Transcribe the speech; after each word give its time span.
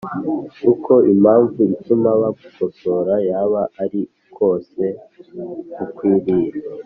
Uko 0.71 0.93
impamvu 1.13 1.59
ituma 1.75 2.09
bagukosora 2.21 3.13
yaba 3.29 3.61
ari 3.83 4.01
kose 4.37 4.83
ukwiriye 5.83 6.49